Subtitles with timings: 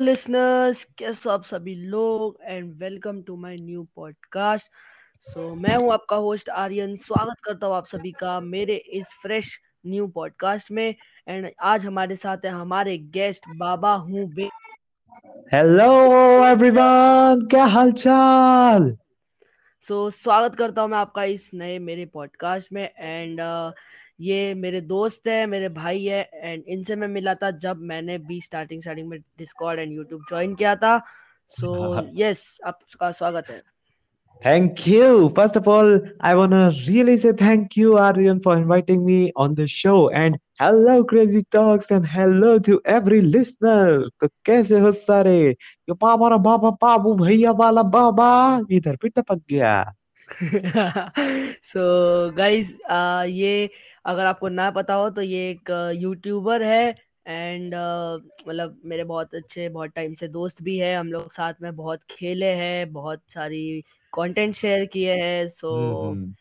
[0.00, 2.38] Listeners कैसे आप सभी लोग?
[2.42, 4.70] And welcome to my new podcast
[5.26, 9.58] so मैं हूँ आपका होस्ट आर्यन। स्वागत करता हूँ आप सभी का मेरे इस फ्रेश
[9.86, 10.94] न्यू पॉडकास्ट में।
[11.28, 14.48] एंड आज हमारे साथ है हमारे गेस्ट बाबा हूँ बे
[15.52, 15.92] हेलो
[16.46, 18.96] एवरीवन क्या हालचाल?
[19.80, 23.40] सो so, स्वागत करता हूँ मैं आपका इस नए मेरे पॉडकास्ट में। एंड
[24.20, 28.40] ये मेरे दोस्त है मेरे भाई है एंड इनसे मैं मिला था जब मैंने भी
[28.40, 30.98] स्टार्टिंग स्टार्टिंग में डिस्कॉर्ड एंड यूट्यूब ज्वाइन किया था
[31.50, 31.74] सो
[32.14, 33.62] यस आपका स्वागत है
[34.42, 35.30] Thank you.
[35.36, 39.54] First of all, I want to really say thank you, Aryan, for inviting me on
[39.54, 40.08] the show.
[40.10, 44.08] And hello, Crazy Talks, and hello to every listener.
[44.20, 48.30] तो कैसे हो सारे ये बाबा रा बाबा बाबू भैया वाला बाबा
[48.72, 49.74] इधर भी टपक गया
[51.64, 52.76] सो गाइस
[53.34, 53.70] ये
[54.04, 56.94] अगर आपको ना पता हो तो ये एक यूट्यूबर है
[57.26, 61.54] एंड uh, मतलब मेरे बहुत अच्छे बहुत टाइम से दोस्त भी है हम लोग साथ
[61.62, 63.80] में बहुत खेले हैं बहुत सारी
[64.12, 65.74] कंटेंट शेयर किए हैं सो
[66.10, 66.34] हम्म।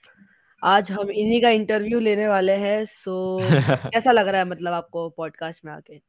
[0.64, 3.40] आज हम इन्हीं का इंटरव्यू लेने वाले हैं सो
[3.94, 6.02] कैसा लग रहा है मतलब आपको पॉडकास्ट में आके?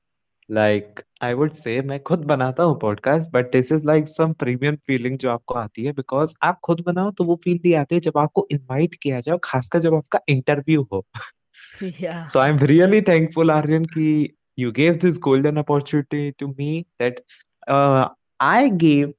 [0.50, 4.76] लाइक आई वुड से मैं खुद बनाता हूँ podcast but this is like some premium
[4.76, 8.00] feeling जो आपको आती है बिकॉज़ आप खुद बनाओ तो वो फील नहीं आती है
[8.00, 11.04] जब आपको इनवाइट किया जाए खासकर जब आपका इंटरव्यू हो।
[11.82, 17.20] या So I'm really thankful, Aryan, ki you gave this golden opportunity to me that
[17.68, 18.08] uh,
[18.40, 19.12] I gave,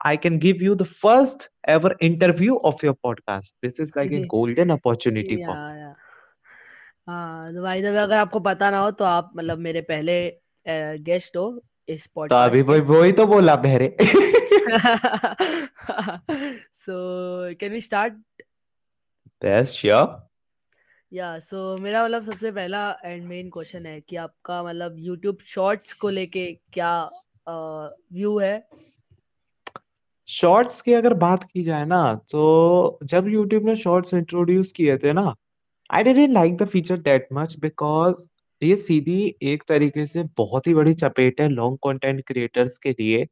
[0.00, 3.54] I can give you the first ever interview of your podcast.
[3.62, 5.80] This is like a golden opportunity yeah, for me.
[5.80, 5.96] या
[7.08, 10.40] हाँ तो भाई अगर आपको पता ना हो तो आप मतलब मेरे पहले
[11.02, 13.96] गेस्ट हो इस तो अभी पॉडकास्ट वही के वही तो बोला बहरे
[16.72, 18.14] so can we start
[19.42, 20.29] Yes, sure.
[21.12, 25.92] Yeah सो मेरा मतलब सबसे पहला एंड मेन क्वेश्चन है कि आपका मतलब यूट्यूब शॉर्ट्स
[25.92, 27.10] को लेके क्या
[27.48, 28.68] व्यू है?
[30.28, 35.12] शॉर्ट्स की अगर बात की जाए ना तो जब यूट्यूब ने शॉर्ट्स इंट्रोड्यूस किए थे
[35.12, 35.34] ना
[35.90, 38.28] I didn't like the feature that much because
[38.62, 43.24] ये सीधी एक तरीके से बहुत ही बड़ी चपेट है लॉन्ग कंटेंट क्रिएटर्स के लिए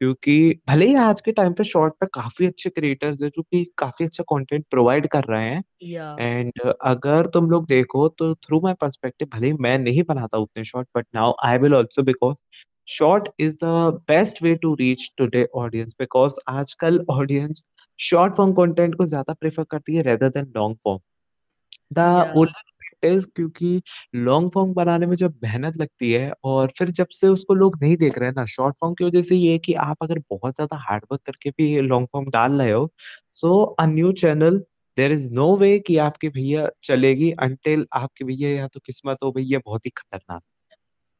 [0.00, 3.64] क्योंकि भले ही आज के टाइम पे शॉर्ट पे काफ़ी अच्छे क्रिएटर्स हैं जो कि
[3.78, 8.60] काफ़ी अच्छा कंटेंट प्रोवाइड कर रहे हैं। या एंड अगर तुम लोग देखो तो थ्रू
[8.60, 12.42] माय पर्सपेक्टिव भले ही मैं नहीं बनाता उतने short but now I will also because
[12.88, 13.64] short is the
[14.08, 17.62] best way to reach today audience because आजकल ऑडियंस
[17.98, 21.00] शॉर्ट फॉर्म कंटेंट को ज़्यादा प्रेफर करती है rather than long form
[21.92, 23.80] the yeah only is क्योंकि
[24.16, 27.96] लॉन्ग फॉर्म बनाने में जब मेहनत लगती है और फिर जब से उसको लोग नहीं
[27.96, 30.54] देख रहे हैं ना शॉर्ट फॉर्म की वजह से ये है कि आप अगर बहुत
[30.54, 32.90] ज़्यादा हार्ड वर्क करके भी लॉन्ग फॉर्म डाल रहे हो
[33.34, 34.58] so a new channel
[34.96, 39.32] there is no way कि आपके भैया चलेगी अनटिल आपके भैया या तो किस्मत हो,
[39.32, 40.42] भैया बहुत ही खतरनाक।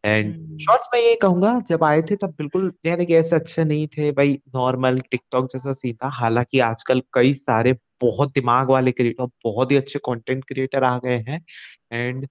[0.07, 3.87] एंड शॉर्ट्स में ये कहूँगा जब आए थे तब बिल्कुल यानी कि ऐसे अच्छे नहीं
[3.89, 9.27] थे। भाई नॉर्मल टिकटॉक जैसा सीन था। हालाँकि आजकल कई सारे बहुत दिमाग वाले क्रिएटर
[9.45, 11.45] बहुत ही अच्छे कंटेंट क्रिएटर आ गए हैं।
[11.93, 12.27] एंड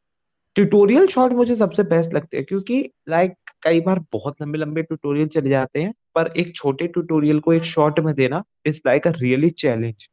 [0.56, 3.34] ट्यूटोरियल शॉर्ट मुझे सबसे बेस्ट लगते हैं क्योंकि लाइक
[3.64, 7.64] कई बार बहुत लंबे लंबे ट्यूटोरियल चले जाते हैं। पर एक छोटे ट्यूटोरियल को एक
[7.64, 10.08] शॉर्ट में देना is like a really challenge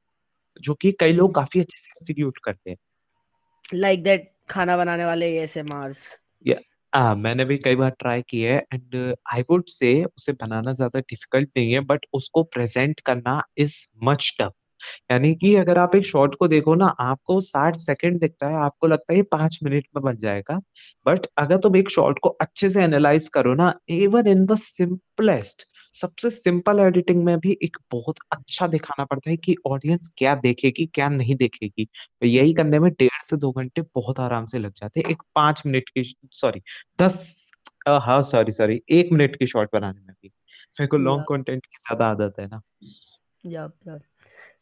[0.61, 2.77] जो कि कई लोग काफ़ी अच्छे से एग्जीक्यूट करते हैं।
[3.75, 6.19] लाइक like दैट खाना बनाने वाले एएसएमआरस
[6.93, 8.95] हाँ मैंने भी कई बार ट्राई किया है एंड
[9.33, 14.33] आई वुड से उसे बनाना ज़्यादा डिफ़िकल्ट नहीं है, बट उसको प्रेजेंट करना इज़ मच
[14.41, 14.53] टफ।
[15.11, 18.87] यानी कि अगर आप एक शॉर्ट को देखो ना, आपको साठ सेकंड दिखता है, आपको
[18.87, 20.59] लगता है ये पाँच मिनट में बन जाएगा,
[21.07, 25.67] बट अगर तुम एक शॉर्ट को अच्छे से एनालाइज करो ना, इवन इन द सिंपलेस्ट
[25.95, 30.87] सबसे सिंपल एडिटिंग में भी एक बहुत अच्छा दिखाना पड़ता है कि ऑडियंस क्या देखेगी
[30.95, 34.73] क्या नहीं देखेगी। तो यही करने में डेढ़ से दो घंटे बहुत आराम से लग
[34.77, 36.05] जाते हैं। एक पाँच मिनट की
[36.35, 36.63] सॉरी
[36.99, 37.51] दस
[37.89, 41.67] हा हाँ सॉरी सॉरी एक मिनट की शॉर्ट बनाने में भी। मेरे को लॉन्ग कंटेंट
[41.67, 42.61] की ज़्यादा आदत है ना।
[43.47, 43.69] या।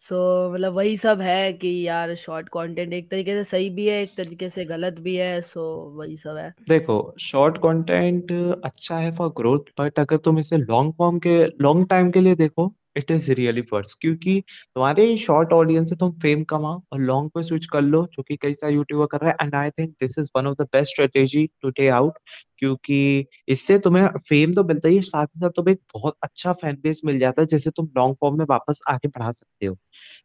[0.00, 3.86] सो so, मतलब वही सब है कि यार शॉर्ट कंटेंट एक तरीके से सही भी
[3.88, 8.32] है एक तरीके से गलत भी है सो so, वही सब है। देखो शॉर्ट कंटेंट
[8.64, 12.34] अच्छा है फॉर ग्रोथ बट अगर तुम इसे लॉन्ग फॉर्म के लॉन्ग टाइम के लिए
[12.34, 14.40] देखो इट इज़ रियली वर्स क्योंकि
[14.76, 18.36] तुम्हारे शॉर्ट ऑडियंस से तुम फेम कमाओ और लॉन्ग पे स्विच कर लो जो कि
[18.42, 20.92] कई सारे यूट्यूबर कर रहे हैं। And I think this is one of the best
[20.92, 22.18] strategy today out
[22.58, 26.52] क्योंकि इससे तुम्हें फेम तो मिलता ही है, साथ ही साथ तुम्हें एक बहुत अच्छा
[26.54, 29.76] फ़ैन बेस मिल जाता है जिसे तुम लॉन्ग फॉर्म में वापस आगे बढ़ा सकते हो।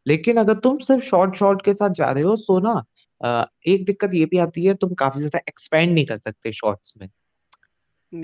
[0.08, 2.84] लेकिन अगर तुम सिर्फ़ शॉर्ट शॉर्ट के साथ जा रहे हो सो ना
[3.68, 7.10] एक दिक्कत ये भी आती है तुम काफ़ी ज़्यादा एक्सपेंड नहीं कर सकते शॉर्ट्स में।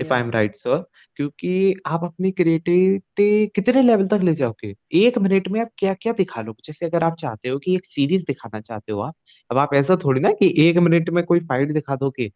[0.00, 0.84] If I am right sir
[1.16, 4.74] क्योंकि आप अपनी क्रिएटिविटी कितने लेवल तक ले जाओगे?
[4.92, 7.84] एक मिनट में आप क्या क्या दिखा लो जैसे अगर आप चाहते हो कि एक
[7.84, 9.14] सीरीज़ दिखाना चाहते हो आप
[9.50, 12.30] अब आप ऐसा थोड़ी ना कि एक मिनट में कोई फाइट दिखा दोगे।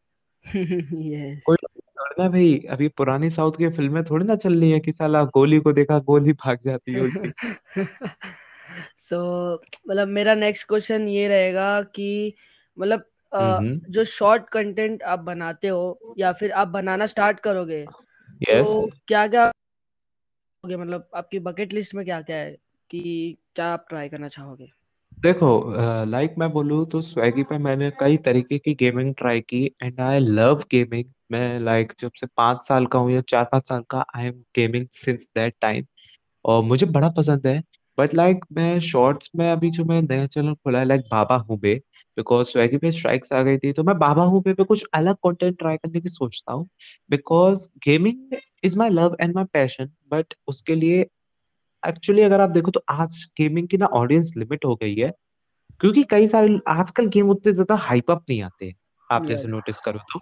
[0.95, 1.57] यस कोई
[2.19, 5.59] ना भाई अभी पुरानी साउथ की फ़िल्में थोड़ी ना चल रही है कि साला गोली
[5.61, 7.33] को देखा गोली भाग जाती है उल्टी
[8.99, 9.55] सो
[9.91, 12.35] मतलब मेरा नेक्स्ट क्वेश्चन ये रहेगा कि
[12.79, 17.83] मतलब हम्म जो शॉर्ट कंटेंट आप बनाते हो या फिर आप बनाना स्टार्ट करोगे
[18.43, 19.53] यस तो क्या क्या
[20.67, 22.57] मतलब आपकी बकेट लिस्ट में क्या क्या है
[22.91, 24.71] कि क्या आप ट्राई करना चाहोगे?
[25.21, 25.75] देखो
[26.05, 30.19] लाइक मैं बोलूँ तो स्वेगी पे मैंने कई तरीके की गेमिंग ट्राई की एंड आई
[30.19, 34.05] लव गेमिंग मैं लाइक जब से पाँच साल का हूँ या चार पाँच साल का
[34.17, 35.85] I am gaming since that time
[36.45, 37.63] और मुझे बड़ा पसंद है
[37.99, 41.75] बट लाइक मैं शॉर्ट्स में अभी जो मैं नया चैनल खोला है लाइक बाबा हुबे
[42.17, 45.59] बिकॉज़ स्वेगी पे स्ट्राइक्स आ गई थी तो मैं बाबा हुबे पे कुछ अलग कंटेंट
[45.59, 46.69] ट्राई करने की सोचता हूँ
[47.11, 51.07] because gaming is my love and my passion but उसके लिए
[51.83, 55.13] एक्चुअली अगर आप देखो तो आज गेमिंग की ना ऑडियंस लिमिट हो गई है
[55.81, 58.73] क्योंकि कई सारे आजकल गेम उतने ज़्यादा हाइप अप नहीं आते
[59.11, 60.21] आप जैसे नोटिस करो तो।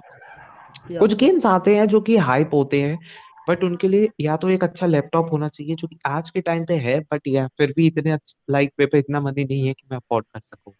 [0.98, 2.98] कुछ गेम्स आते हैं जो कि हाइप होते हैं
[3.46, 6.64] बट उनके लिए या तो एक अच्छा लैपटॉप होना चाहिए जो कि आज के टाइम
[6.64, 8.16] पे है बट या फिर भी इतने
[8.50, 10.74] लाइक पे पे इतना मनी नहीं है कि मैं अफोर्ड कर सकूँ।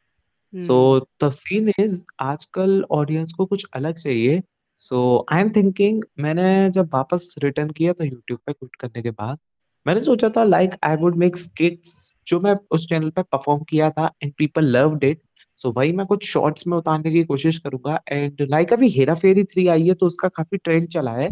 [0.53, 4.43] सो द सीन इज़ आजकल ऑडियंस को कुछ अलग चाहिए।
[4.81, 9.11] सो आई एम थिंकिंग मैंने जब वापस रिटर्न किया था यूट्यूब पे क्विट करने के
[9.13, 9.39] बाद
[9.87, 13.91] मैंने सोचा था like I would make skits जो मैं उस चैनल पे परफॉर्म किया
[13.91, 15.21] था and people loved it
[15.59, 19.45] so भाई मैं कुछ शॉर्ट्स में उतारने की कोशिश करूँगा। एंड लाइक अभी हेरा फेरी
[19.45, 21.31] थ्री आई है तो उसका काफ़ी ट्रेंड चला है।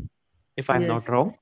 [0.58, 1.32] If I am not wrong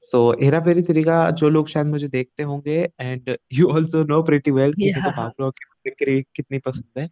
[0.00, 4.22] so Hera Pheri three का जो लोग शायद मुझे देखते होंगे and you also know
[4.22, 7.10] pretty well कि या बाबूराव की बिक्री कितनी पसंद है।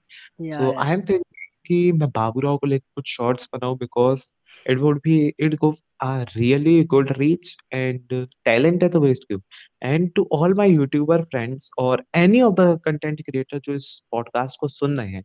[0.49, 1.25] सो आई एम थिंकिंग
[1.67, 4.31] कि मैं बाबूराव को लेकर कुछ शॉर्ट्स बनाऊँ because
[4.71, 9.25] it would be it go a really good reach and uh, talent है तो वेस्ट
[9.25, 9.41] क्यों?
[9.83, 14.57] And to all my YouTuber friends और any of the content creator जो इस पॉडकास्ट
[14.61, 15.25] को सुन रहे हैं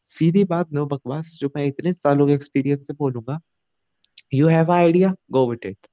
[0.00, 3.40] सीधी बात नो बकवास जो मैं इतने सालों के एक्सपीरियंस से बोलूँगा
[4.34, 5.86] you have idea go with it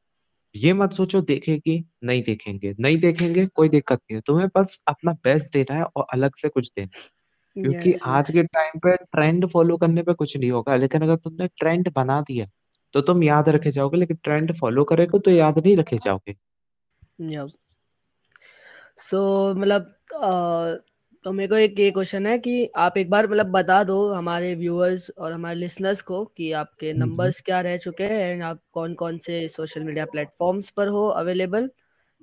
[0.56, 5.12] ये मत सोचो देखेगी नहीं देखेंगे। नहीं देखेंगे कोई दिक्कत नहीं है। तुम्हें बस अपना
[5.12, 7.10] बेस्ट देना है और अलग से कुछ देना है।
[7.64, 11.02] क्योंकि यस आज यस के टाइम पे ट्रेंड फॉलो करने पे कुछ नहीं होगा। लेकिन
[11.02, 12.48] अगर तुमने ट्रेंड बना दिया
[12.94, 16.36] तो तुम याद रखे जाओगे लेकिन ट्रेंड फॉलो करेगा तो याद नहीं रखे जाओगे।
[18.98, 19.82] सो मतलब
[20.16, 20.89] अ,
[21.26, 24.54] तो मेरे को एक ये क्वेश्चन है कि आप एक बार मतलब बता दो हमारे
[24.56, 28.94] व्यूअर्स और हमारे लिसनर्स को कि आपके नंबर्स क्या रह चुके हैं एंड आप कौन
[28.94, 31.70] कौन से सोशल मीडिया प्लेटफॉर्म्स पर हो अवेलेबल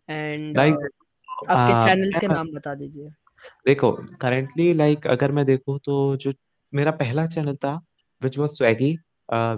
[0.08, 0.88] एंड लाइक
[1.50, 3.08] आपके चैनल्स के नाम बता दीजिए।
[3.66, 6.32] देखो करेंटली लाइक like, अगर मैं देखूँ तो जो
[6.72, 7.74] मेरा पहला चैनल था
[8.22, 8.96] which was Swaggy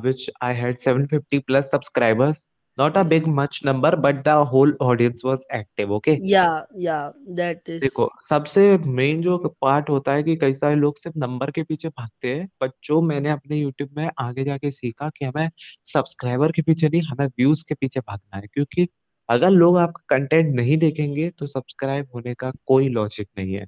[0.03, 5.23] which I had 750 plus subscribers not a big much number but the whole audience
[5.25, 6.45] was active okay yeah
[6.79, 11.19] yeah that is देखो सबसे मेन जो पार्ट होता है कि कई सारे लोग सिर्फ़
[11.19, 15.25] नंबर के पीछे भागते हैं बट जो मैंने अपने यूट्यूब में आगे जाके सीखा कि
[15.25, 15.49] हमें
[15.85, 18.89] सब्सक्राइबर के पीछे नहीं हमें व्यूज़ के पीछे भागना है क्योंकि
[19.29, 23.67] अगर लोग आपका कंटेंट नहीं देखेंगे तो सब्सक्राइब होने का कोई लॉजिक नहीं है।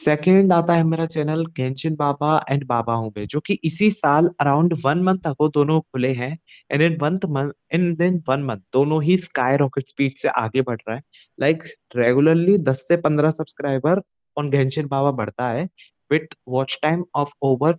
[0.00, 4.28] सेकेंड आता है मेरा channel Genshin Baba and Baba हूँ मैं जो कि इसी साल
[4.40, 6.36] अराउंड वन मंथ अगो दोनों खुले हैं
[6.70, 10.62] and in one month in दिन वन मंथ दोनों ही स्काई रॉकेट स्पीड से आगे
[10.62, 11.02] बढ़ रहा है।
[11.38, 11.62] लाइक
[11.96, 14.02] रेगुलरली दस से पंद्रह सब्सक्राइबर
[14.36, 15.68] ऑन गेंशिन बाबा बढ़ता है
[16.10, 17.78] with watch time of over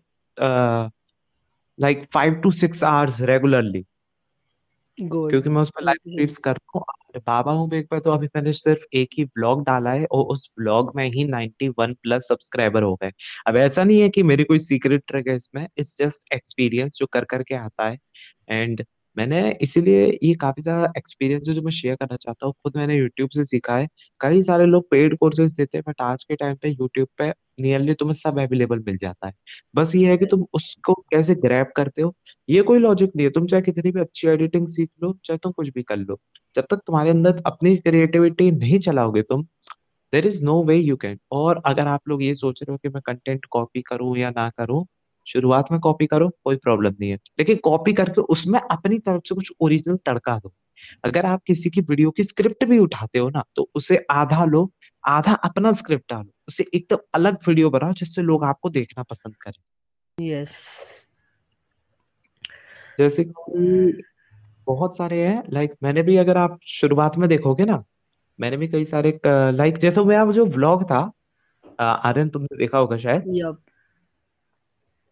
[1.78, 3.86] like five to six hours regularly
[5.30, 6.84] क्योंकि मैं उस पर लाइव स्ट्रीम्स कर रहा हूँ।
[7.18, 10.48] बाबा हूँ एक बार तो अभी मैंने सिर्फ़ एक ही व्लॉग डाला है और उस
[10.60, 13.12] व्लॉग में ही 91 प्लस सब्सक्राइबर हो गए।
[13.48, 17.06] अब ऐसा नहीं है कि मेरी कोई सीक्रेट ट्रिक है इसमें इट्स जस्ट एक्सपीरियंस जो
[17.08, 17.98] कर करके आता है।
[18.50, 18.86] एंड
[19.18, 22.96] मैंने इसीलिए ये काफ़ी ज़्यादा एक्सपीरियंस है जो मैं शेयर करना चाहता हूँ खुद मैंने
[22.98, 23.88] यूट्यूब से सीखा है।
[24.22, 27.30] कई सारे लोग पेड कोर्सेज देते हैं बट आज के टाइम पे यूट्यूब पे
[27.62, 29.34] नियरली तुम्हें सब अवेलेबल मिल जाता है।
[29.76, 32.14] बस ये है कि तुम उसको कैसे ग्रैब करते हो
[32.50, 35.52] ये कोई लॉजिक नहीं है। तुम चाहे कितनी भी अच्छी एडिटिंग सीख लो चाहे तुम
[35.52, 36.20] कुछ भी कर लो
[36.56, 39.44] जब तक तुम्हारे अंदर अपनी क्रिएटिविटी नहीं चलाओगे तुम
[40.14, 42.90] there is no way you can और अगर आप लोग ये सोच रहे हो कि
[42.90, 44.86] मैं कंटेंट कॉपी करूँ या ना करूँ
[45.28, 49.36] शुरुआत में कॉपी करो कोई प्रॉब्लम नहीं है। लेकिन कॉपी करके उसमें अपनी तरफ़ से
[49.36, 50.54] कुछ ओरिजिनल तड़का दो।
[51.06, 54.70] अगर आप किसी की वीडियो की स्क्रिप्ट भी उठाते हो ना तो उसे आधा लो
[55.04, 60.28] आधा अपना स्क्रिप्ट डालो। उसे एकदम अलग वीडियो बनाओ जिससे लोग आपको देखना पसंद करें।
[60.28, 60.58] यस
[63.00, 64.04] जैसे कि
[64.68, 67.84] बहुत सारे हैं लाइक मैंने भी अगर आप शुरुआत में देखोगे ना
[68.40, 71.12] मैंने भी कई सारे लाइक जैसे मेरा जो व्लॉग था
[71.80, 73.24] आर्यन तुमने देखा होगा शायद?
[73.28, 73.60] यप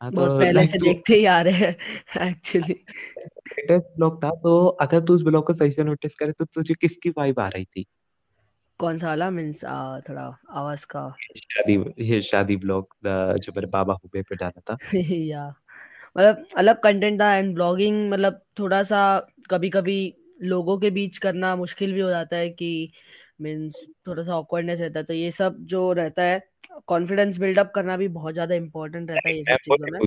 [0.02, 2.74] हाँ बहुत तो पहले लाइक से तू देखते ही आ रहे हैं एक्चुअली
[3.24, 6.74] लेटेस्ट व्लॉग था तो अगर तू उस व्लॉग को सही से नोटिस करे तो तुझे
[6.74, 7.86] किसकी वाइब आ रही थी?
[8.80, 9.30] कौन सा वाला?
[9.30, 9.66] मीन्स
[10.10, 12.96] थोड़ा आवाज़ का। शादी ये शादी व्लॉग
[13.38, 14.78] जो मेरे बाबा हुबे पे डाला था।
[15.12, 15.56] या
[16.18, 21.56] मतलब अलग कंटेंट था एंड ब्लॉगिंग मतलब थोड़ा सा कभी कभी लोगों के बीच करना
[21.56, 22.92] मुश्किल भी हो जाता है कि
[23.42, 26.49] मीन्स थोड़ा सा ऑकवर्डनेस रहता है तो ये सब जो रहता है
[26.88, 30.00] कॉन्फिडेंस बिल्डअप करना भी बहुत ज़्यादा इंपॉर्टेंट रहता है ये सब चीज़ों में।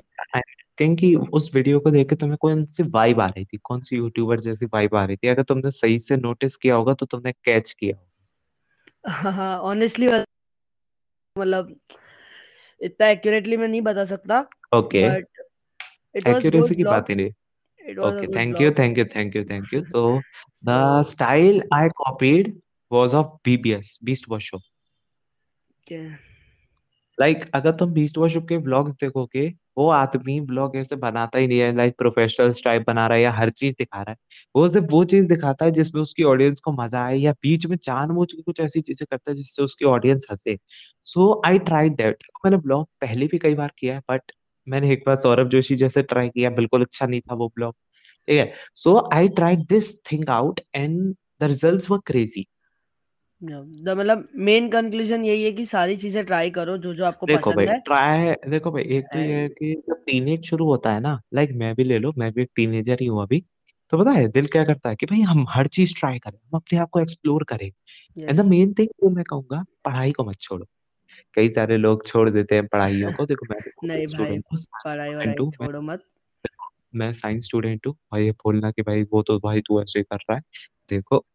[0.79, 3.57] थिंक कि उस वीडियो को देख के तुम्हें कौन सी वाइब आ रही थी?
[3.57, 5.27] कौन सी यूट्यूबर जैसी वाइब आ रही थी?
[5.27, 7.97] अगर तुमने सही से नोटिस किया होगा तो तुमने कैच किया
[9.09, 10.07] हाँ ऑनेस्टली
[11.37, 11.75] मतलब
[12.81, 14.99] इतना एक्यूरेटली मैं नहीं बता सकता ओके
[16.17, 17.31] एक्यूरेसी की बात ही नहीं।
[17.89, 20.19] It was a okay good thank you blog thank you thank you thank you तो
[20.65, 22.61] the so style I copied
[27.17, 31.47] like like, अगर तुम बीस्ट वॉशअप के व्लॉग्स देखोगे वो आदमी व्लॉग ऐसे बनाता ही
[31.47, 34.17] नहीं है लाइक प्रोफेशनल टाइप बना रहा है या हर चीज़ दिखा रहा है।
[34.55, 37.77] वो सिर्फ़ वो चीज़ दिखाता है जिसमें उसकी ऑडियंस को मज़ा आए या बीच में
[37.83, 40.57] जानबूझ के कुछ ऐसी चीज़ें करता है जिससे उसकी ऑडियंस हंसे।
[41.05, 44.31] सो आई ट्राई दैट मैंने ब्लॉग पहले भी कई बार किया है बट
[44.67, 47.73] मैंने एक बार सौरभ जोशी जैसे ट्राई किया बिल्कुल अच्छा नहीं था वो ब्लॉग
[48.27, 48.53] ठीक है?
[48.75, 52.45] So I try this thing out and the results were crazy
[53.43, 57.65] मतलब मेन कंक्लूजन यही है कि सारी चीज़ें ट्राई करो जो जो आपको देखो भाई
[57.65, 60.99] पसंद है ट्राई देखो भाई एक तो ये है कि जब टीनेज शुरू होता है
[60.99, 63.43] ना लाइक मैं भी ले लो मैं भी एक टीनेजर ही हूँ अभी
[63.89, 66.57] तो पता है दिल क्या करता है कि भाई हम हर चीज़ ट्राई करें हम
[66.57, 70.23] अपने आप को एक्सप्लोर करें। And the yes main thing जो मैं कहूँगा पढ़ाई को
[70.23, 70.65] मत छोड़ो।
[71.33, 74.13] कई सारे लोग छोड़ देते हैं पढ़ाइयों को देखो मैं भी खुद नहीं एक भाई
[74.13, 76.03] स्टूडेंट हूँ साइंस पढ़ाई स्टूडेंट वढ़ाई हूँ मैं छोड़ो मत।
[76.95, 80.03] मैं साइंस स्टूडेंट हूँ भाई ये बोलना कि भाई वो तो भाई तू ऐसे ही
[80.03, 80.41] कर रहा है
[80.89, 81.25] देखो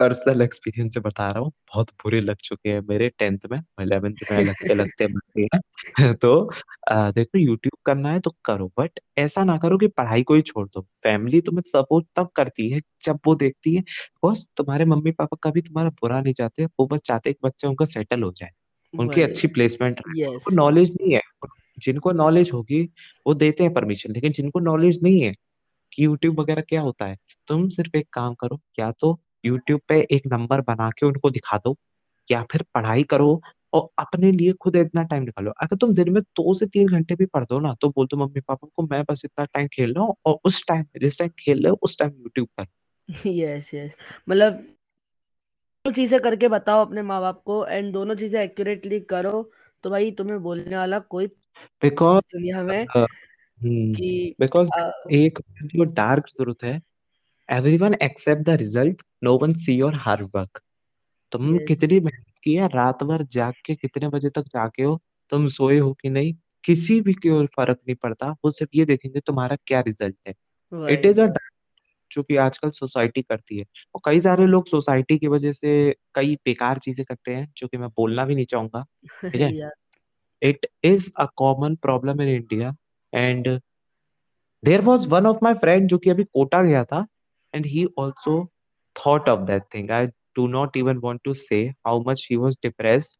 [0.00, 4.14] पर्सनल एक्सपीरियंस से बता रहा हूँ। बहुत बुरे लग चुके हैं मेरे टेंथ में इलेवेंथ
[4.32, 6.50] में लगते लगते मर हैं तो
[6.90, 10.42] आ, देखो यूट्यूब करना है तो करो बट ऐसा ना करो कि पढ़ाई को ही
[10.42, 13.82] छोड़ दो। फैमिली तुम्हें सपोर्ट तब करती है जब वो देखती है।
[14.26, 17.84] बस तुम्हारे मम्मी पापा कभी तुम्हारा बुरा नहीं चाहते वो बस चाहते हैं बच्चे उनका
[17.84, 18.50] सेटल हो जाए।
[18.94, 21.22] उनकी अच्छी प्लेसमेंट उनको नॉलेज नहीं है।
[21.78, 22.82] जिनको नॉलेज होगी
[23.26, 25.34] वो देते हैं परमिशन लेकिन जिनको नॉलेज नहीं है
[25.92, 27.16] कि यूट्यूब वगैरह क्या होता है
[27.48, 31.58] तुम सिर्फ़ एक काम करो या तो यूट्यूब पे एक नंबर बना के उनको दिखा
[31.58, 31.76] दो
[32.28, 33.40] या फिर पढ़ाई करो
[33.72, 37.14] और अपने लिए खुद इतना टाइम निकालो। अगर तुम दिन में दो से तीन घंटे
[37.14, 39.94] भी पढ़ दो ना तो बोल दो मम्मी पापा को मैं बस इतना टाइम खेल
[39.94, 42.66] रहा हूँ और उस टाइम जिस टाइम खेल रहे हो उस टाइम यूट्यूब पर।
[43.26, 43.96] यस यस
[44.28, 44.64] मतलब
[45.84, 49.50] दोनों चीज़ें करके बताओ अपने माँ बाप को एंड दोनों चीज़ें एक्यूरेटली करो
[49.84, 51.26] तो भाई तुम्हें बोलने वाला कोई
[51.82, 52.86] बिकॉज़ दुनिया में
[54.40, 54.70] बिकॉज़
[55.12, 56.80] एक जो डार्क ट्रुथ है
[57.48, 60.60] everyone except the result no one see your hard work
[61.32, 62.68] तुम यस कितनी मेहनत की है?
[62.68, 65.00] रात भर जाग के कितने बजे तक जागे हो?
[65.30, 66.32] तुम सोए हो कि नहीं?
[66.64, 70.34] किसी भी की ओर फ़र्क नहीं पड़ता। वो सिर्फ़ ये देखेंगे तुम्हारा क्या रिज़ल्ट है।
[70.92, 71.26] इट इज़ अ
[72.10, 73.64] जो कि आजकल सोसाइटी करती है।
[73.94, 75.72] और कई सारे लोग सोसाइटी की वजह से
[76.14, 78.84] कई बेकार चीज़ें करते हैं जो कि मैं बोलना भी नहीं चाहूँगा।
[79.32, 79.70] ठीक है?
[80.42, 82.74] It is a common problem in India
[83.12, 83.48] and
[84.62, 87.06] there was one of my friend जो कि अभी कोटा गया था
[87.54, 88.44] and he also
[88.96, 92.56] thought of that thing I do not even want to say how much he was
[92.62, 93.16] depressed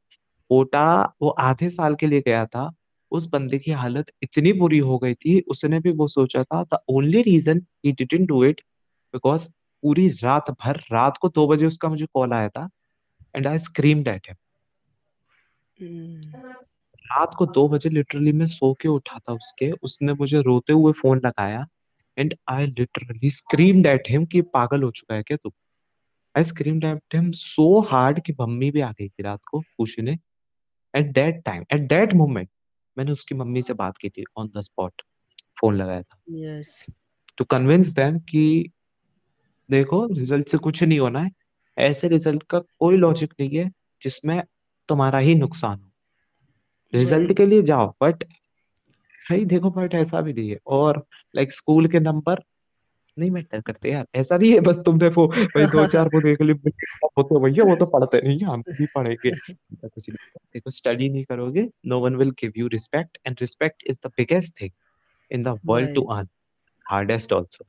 [0.51, 2.71] Kota वो आधे साल के लिए गया था।
[3.13, 6.79] उस बंदे की हालत इतनी बुरी हो गई थी। उसने भी वो सोचा था the
[6.89, 8.61] only reason he didn't do it
[9.15, 9.49] because
[9.83, 12.69] पूरी रात भर रात को दो बजे उसका मुझे कॉल आया था
[13.37, 14.37] and I screamed at him
[17.11, 20.93] रात को दो बजे लिटरली मैं सो के उठा था उसके। उसने मुझे रोते हुए
[20.93, 21.67] फ़ोन लगाया।
[22.19, 25.53] And I literally screamed at him कि पागल हो चुका है क्या तू?
[26.35, 30.19] I screamed at him so hard कि मम्मी भी आ गई थी रात को पूछने
[30.95, 32.49] at that time at that moment
[32.97, 35.03] मैंने उसकी मम्मी से बात की थी ऑन द स्पॉट
[35.61, 36.19] फ़ोन लगाया था।
[37.39, 38.71] टू कन्विंस देम कि
[39.69, 41.31] देखो रिज़ल्ट से कुछ नहीं होना है।
[41.77, 43.71] ऐसे रिज़ल्ट का कोई लॉजिक नहीं है
[44.03, 44.41] जिसमें
[44.89, 45.91] तुम्हारा ही नुकसान हो।
[46.93, 48.25] रिज़ल्ट के लिए जाओ बट
[49.25, 51.05] भाई देखो बट ऐसा भी नहीं है। और
[51.37, 52.43] लाइक स्कूल के नंबर
[53.19, 56.43] नहीं मैटर करते यार। ऐसा नहीं है बस तुमने वो भाई दो चार वो देख
[56.43, 61.09] ली होते भैया वो तो पढ़ते नहीं है हम भी पढ़ेंगे। कुछ नहीं देखो स्टडी
[61.09, 64.71] नहीं करोगे no one will give you respect and respect is the biggest thing
[65.31, 66.29] in the world to earn
[66.91, 67.65] hardest also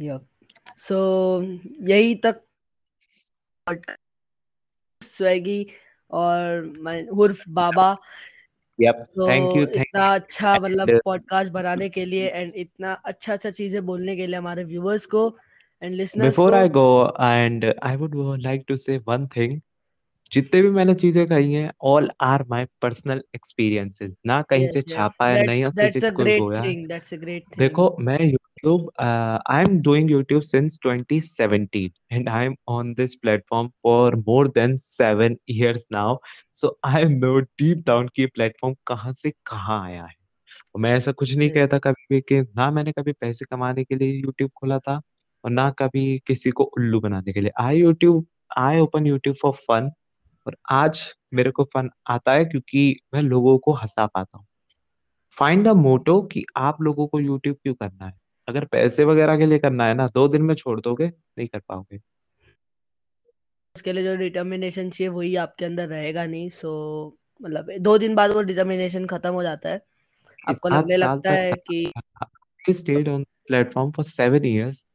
[0.00, 0.26] yup
[0.76, 1.42] so
[1.80, 2.40] यही तक
[5.02, 5.66] स्वेगी
[6.10, 6.72] और
[7.12, 7.96] उर्फ़ बाबा
[8.80, 13.50] यप थैंक यू थैंक इतना अच्छा मतलब पॉडकास्ट बनाने के लिए एंड इतना अच्छा अच्छा
[13.50, 15.38] चीज़ें बोलने के लिए हमारे व्यूअर्स को
[15.82, 19.60] and listeners before I go and I would like to say one thing
[20.32, 24.82] जितने भी मैंने चीज़ें कही हैं all are my personal experiences ना कहीं yes, से
[24.82, 28.32] छापा छापा है नहीं किसी को थिंग देखो मैं
[28.64, 28.90] YouTube
[29.50, 34.76] I am doing YouTube since 2017 and I am on this platform for more than
[34.78, 36.18] seven years now.
[36.52, 40.14] So I know deep down कि प्लेटफॉर्म कहाँ से कहाँ आया है।
[40.74, 41.50] और मैं ऐसा कुछ नहीं.
[41.50, 45.00] कहता कभी भी कि ना मैंने कभी पैसे कमाने के लिए यूट्यूब खोला था
[45.44, 48.26] और ना कभी किसी को उल्लू बनाने के लिए। I YouTube
[48.58, 49.90] I open YouTube for fun
[50.46, 54.46] और आज मेरे को फन आता है क्योंकि मैं लोगों को हंसा पाता हूँ।
[55.38, 58.23] फाइंड अ मोटो कि आप लोगों को यूट्यूब क्यों करना है?
[58.48, 61.58] अगर पैसे वगैरह के लिए करना है ना दो दिन में छोड़ दोगे नहीं कर
[61.58, 61.96] पाओगे।
[63.76, 66.72] उसके लिए जो डिटर्मिनेशन चाहिए वही आपके अंदर रहेगा नहीं सो
[67.42, 69.80] मतलब दो दिन बाद वो डिटर्मिनेशन खत्म हो जाता है।
[70.48, 74.86] आपको लगने लगता है कि तक stayed on the platform for seven years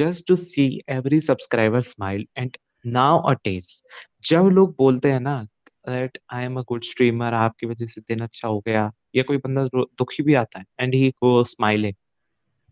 [0.00, 2.56] just to see every subscriber smile and
[2.86, 3.82] nowadays
[4.24, 5.46] जब लोग बोलते हैं ना
[5.88, 9.36] that I am a good streamer आपकी वजह से दिन अच्छा हो गया या कोई
[9.36, 11.94] बंदा दुखी भी आता है and he goes smiling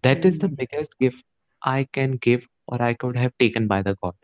[0.05, 1.23] that is the biggest gift
[1.63, 4.15] I can give or I could have taken by the God.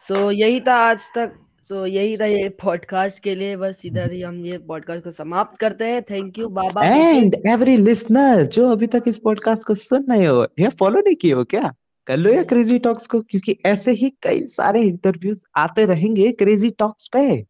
[0.00, 4.20] So यही था आज तक। सो यही था ये पॉडकास्ट के लिए। बस इधर ही
[4.22, 8.86] हम ये पॉडकास्ट को समाप्त करते हैं। थैंक यू बाबा एंड एवरी लिसनर जो अभी
[8.86, 11.72] तक इस पॉडकास्ट को सुन रहे हो या फॉलो नहीं किए हो क्या?
[12.06, 13.20] कर लो या क्रेजी टॉक्स को?
[13.20, 17.44] क्योंकि ऐसे ही कई सारे इंटरव्यूज़ आते रहेंगे क्रेजी टॉक्स पे।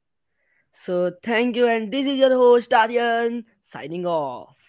[0.73, 4.60] So thank you and this is your host Aryan signing off